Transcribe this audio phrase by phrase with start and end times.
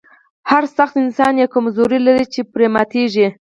[0.51, 3.27] هر سخت انسان یوه کمزوري لري چې پرې ماتیږي